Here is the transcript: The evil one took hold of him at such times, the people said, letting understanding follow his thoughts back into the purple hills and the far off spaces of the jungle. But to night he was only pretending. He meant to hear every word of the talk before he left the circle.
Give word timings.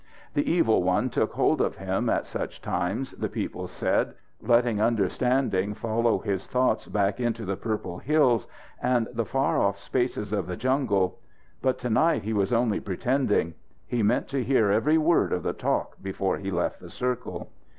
The 0.33 0.51
evil 0.51 0.81
one 0.81 1.11
took 1.11 1.33
hold 1.33 1.61
of 1.61 1.75
him 1.77 2.09
at 2.09 2.25
such 2.25 2.59
times, 2.59 3.11
the 3.11 3.29
people 3.29 3.67
said, 3.67 4.15
letting 4.41 4.81
understanding 4.81 5.75
follow 5.75 6.17
his 6.17 6.47
thoughts 6.47 6.87
back 6.87 7.19
into 7.19 7.45
the 7.45 7.55
purple 7.55 7.99
hills 7.99 8.47
and 8.81 9.07
the 9.13 9.25
far 9.25 9.59
off 9.61 9.77
spaces 9.77 10.33
of 10.33 10.47
the 10.47 10.57
jungle. 10.57 11.19
But 11.61 11.77
to 11.81 11.89
night 11.91 12.23
he 12.23 12.33
was 12.33 12.51
only 12.51 12.79
pretending. 12.79 13.53
He 13.85 14.01
meant 14.01 14.27
to 14.29 14.43
hear 14.43 14.71
every 14.71 14.97
word 14.97 15.31
of 15.31 15.43
the 15.43 15.53
talk 15.53 15.97
before 16.01 16.37
he 16.39 16.49
left 16.49 16.79
the 16.79 16.89
circle. 16.89 17.51